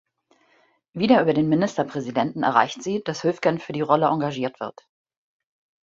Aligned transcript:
Wieder 0.93 1.21
über 1.21 1.35
den 1.35 1.47
Ministerpräsidenten 1.47 2.41
erreicht 2.41 2.81
sie, 2.81 3.03
dass 3.03 3.23
Höfgen 3.23 3.59
für 3.59 3.71
die 3.71 3.81
Rolle 3.81 4.07
engagiert 4.07 4.59
wird. 4.59 4.87